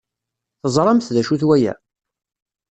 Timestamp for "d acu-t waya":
1.15-1.73